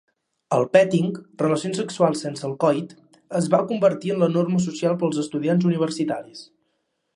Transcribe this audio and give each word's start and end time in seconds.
El 0.55 0.63
"petting", 0.75 1.11
relacions 1.41 1.77
sexuals 1.81 2.23
sense 2.25 2.47
el 2.49 2.55
coit, 2.65 2.97
es 3.41 3.51
va 3.57 3.61
convertir 3.73 4.15
en 4.15 4.25
la 4.27 4.33
norma 4.39 4.65
social 4.67 4.99
per 5.03 5.11
als 5.11 5.23
estudiants 5.27 5.71
universitaris. 5.75 6.45